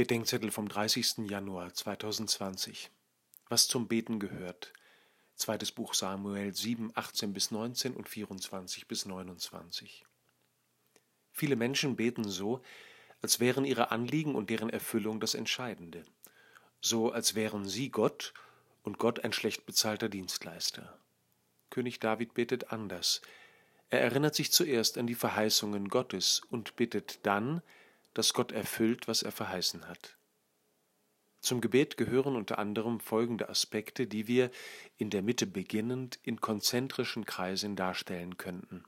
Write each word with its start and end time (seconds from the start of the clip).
Bedenkzettel 0.00 0.50
vom 0.50 0.66
30. 0.66 1.28
Januar 1.28 1.74
2020. 1.74 2.90
Was 3.50 3.68
zum 3.68 3.86
Beten 3.86 4.18
gehört. 4.18 4.72
Zweites 5.34 5.72
Buch 5.72 5.92
Samuel 5.92 6.54
7, 6.54 6.90
18 6.94 7.34
bis 7.34 7.50
19 7.50 7.92
und 7.92 8.08
24 8.08 8.88
bis 8.88 9.04
29. 9.04 10.06
Viele 11.32 11.54
Menschen 11.54 11.96
beten 11.96 12.26
so, 12.26 12.62
als 13.20 13.40
wären 13.40 13.66
ihre 13.66 13.90
Anliegen 13.90 14.36
und 14.36 14.48
deren 14.48 14.70
Erfüllung 14.70 15.20
das 15.20 15.34
Entscheidende. 15.34 16.06
So, 16.80 17.12
als 17.12 17.34
wären 17.34 17.68
sie 17.68 17.90
Gott 17.90 18.32
und 18.82 18.96
Gott 18.96 19.22
ein 19.22 19.34
schlecht 19.34 19.66
bezahlter 19.66 20.08
Dienstleister. 20.08 20.98
König 21.68 22.00
David 22.00 22.32
betet 22.32 22.72
anders. 22.72 23.20
Er 23.90 24.00
erinnert 24.00 24.34
sich 24.34 24.50
zuerst 24.50 24.96
an 24.96 25.06
die 25.06 25.14
Verheißungen 25.14 25.90
Gottes 25.90 26.40
und 26.48 26.74
bittet 26.76 27.18
dann, 27.26 27.60
dass 28.14 28.32
Gott 28.32 28.52
erfüllt, 28.52 29.08
was 29.08 29.22
er 29.22 29.32
verheißen 29.32 29.88
hat. 29.88 30.16
Zum 31.40 31.60
Gebet 31.60 31.96
gehören 31.96 32.36
unter 32.36 32.58
anderem 32.58 33.00
folgende 33.00 33.48
Aspekte, 33.48 34.06
die 34.06 34.26
wir 34.26 34.50
in 34.98 35.08
der 35.08 35.22
Mitte 35.22 35.46
beginnend 35.46 36.18
in 36.22 36.40
konzentrischen 36.40 37.24
Kreisen 37.24 37.76
darstellen 37.76 38.36
könnten. 38.36 38.84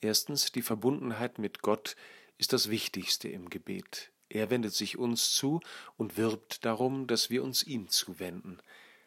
Erstens, 0.00 0.52
die 0.52 0.62
Verbundenheit 0.62 1.38
mit 1.38 1.60
Gott 1.60 1.96
ist 2.38 2.52
das 2.52 2.70
Wichtigste 2.70 3.28
im 3.28 3.50
Gebet. 3.50 4.12
Er 4.28 4.48
wendet 4.48 4.72
sich 4.74 4.96
uns 4.96 5.32
zu 5.32 5.60
und 5.96 6.16
wirbt 6.16 6.64
darum, 6.64 7.08
dass 7.08 7.30
wir 7.30 7.42
uns 7.42 7.64
ihm 7.64 7.88
zuwenden. 7.88 8.62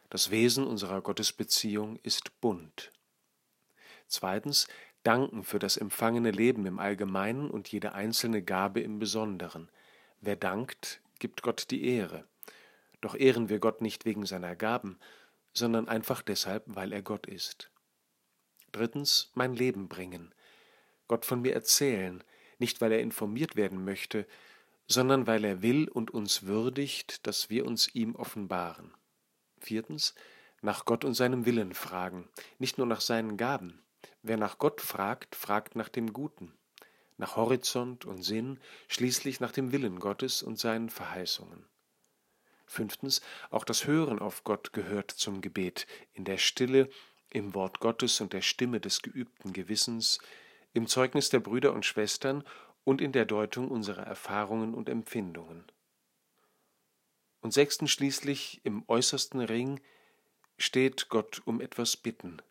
Das 0.10 0.30
Wesen 0.30 0.68
unserer 0.68 1.02
Gottesbeziehung 1.02 1.96
ist 2.04 2.40
bunt. 2.42 2.92
Zweitens, 4.08 4.68
danken 5.04 5.44
für 5.44 5.60
das 5.60 5.78
empfangene 5.78 6.32
Leben 6.32 6.66
im 6.66 6.80
Allgemeinen 6.80 7.50
und 7.50 7.72
jede 7.72 7.94
einzelne 7.94 8.42
Gabe 8.42 8.82
im 8.82 9.00
Besonderen. 9.00 9.70
Wer 10.22 10.36
dankt, 10.36 11.02
gibt 11.20 11.44
Gott 11.44 11.70
die 11.72 11.86
Ehre. 11.86 12.26
Doch 13.02 13.16
ehren 13.16 13.50
wir 13.50 13.60
Gott 13.60 13.82
nicht 13.82 14.06
wegen 14.06 14.26
seiner 14.26 14.56
Gaben, 14.56 14.98
sondern 15.54 15.88
einfach 15.88 16.22
deshalb, 16.22 16.64
weil 16.68 16.94
er 16.94 17.02
Gott 17.02 17.28
ist. 17.28 17.70
Drittens, 18.72 19.30
mein 19.34 19.54
Leben 19.54 19.88
bringen. 19.88 20.34
Gott 21.08 21.26
von 21.26 21.42
mir 21.42 21.54
erzählen, 21.54 22.24
nicht 22.58 22.82
weil 22.82 22.94
er 22.94 23.02
informiert 23.02 23.56
werden 23.56 23.84
möchte, 23.84 24.26
sondern 24.88 25.28
weil 25.28 25.44
er 25.44 25.62
will 25.62 25.90
und 25.90 26.12
uns 26.12 26.44
würdigt, 26.44 27.28
dass 27.28 27.50
wir 27.50 27.66
uns 27.66 27.94
ihm 27.94 28.16
offenbaren. 28.16 28.94
Viertens, 29.60 30.16
nach 30.62 30.86
Gott 30.86 31.06
und 31.06 31.14
seinem 31.14 31.46
Willen 31.46 31.74
fragen, 31.74 32.30
nicht 32.58 32.78
nur 32.78 32.88
nach 32.88 33.02
seinen 33.02 33.38
Gaben, 33.38 33.82
Wer 34.26 34.38
nach 34.38 34.58
Gott 34.58 34.80
fragt, 34.80 35.36
fragt 35.36 35.76
nach 35.76 35.90
dem 35.90 36.14
Guten, 36.14 36.54
nach 37.18 37.36
Horizont 37.36 38.06
und 38.06 38.24
Sinn, 38.24 38.58
schließlich 38.88 39.42
nach 39.42 39.52
dem 39.52 39.74
Willen 39.74 40.00
Gottes 40.00 40.42
und 40.42 40.58
seinen 40.58 40.90
Verheißungen. 40.90 41.66
Fünftens, 42.66 43.22
auch 43.50 43.66
das 43.66 43.86
Hören 43.86 44.20
auf 44.20 44.46
Gott 44.46 44.72
gehört 44.72 45.12
zum 45.12 45.42
Gebet, 45.42 45.88
in 46.14 46.24
der 46.24 46.38
Stille, 46.38 46.90
im 47.32 47.54
Wort 47.54 47.82
Gottes 47.82 48.22
und 48.22 48.32
der 48.32 48.42
Stimme 48.42 48.80
des 48.80 49.02
geübten 49.02 49.52
Gewissens, 49.52 50.20
im 50.72 50.88
Zeugnis 50.88 51.30
der 51.30 51.42
Brüder 51.42 51.74
und 51.74 51.86
Schwestern 51.86 52.46
und 52.86 53.02
in 53.02 53.12
der 53.12 53.26
Deutung 53.26 53.68
unserer 53.68 54.04
Erfahrungen 54.04 54.74
und 54.74 54.88
Empfindungen. 54.88 55.66
Und 57.42 57.54
sechstens 57.54 57.92
schließlich, 57.92 58.62
im 58.64 58.86
äußersten 58.88 59.42
Ring, 59.42 59.82
steht 60.58 61.10
Gott 61.10 61.42
um 61.44 61.60
etwas 61.60 61.98
bitten, 61.98 62.42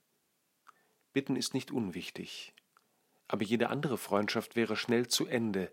Bitten 1.13 1.37
ist 1.37 1.55
nicht 1.55 1.71
unwichtig, 1.71 2.55
aber 3.29 3.45
jede 3.45 3.71
andere 3.71 3.99
Freundschaft 3.99 4.57
wäre 4.57 4.77
schnell 4.77 5.09
zu 5.09 5.27
Ende, 5.27 5.71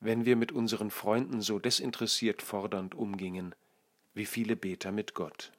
wenn 0.00 0.24
wir 0.24 0.36
mit 0.36 0.52
unseren 0.52 0.90
Freunden 0.90 1.40
so 1.40 1.58
desinteressiert 1.58 2.42
fordernd 2.42 2.94
umgingen, 2.94 3.54
wie 4.14 4.26
viele 4.26 4.56
Beter 4.56 4.92
mit 4.92 5.14
Gott. 5.14 5.52